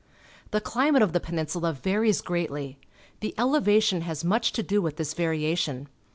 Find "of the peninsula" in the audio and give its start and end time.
1.03-1.73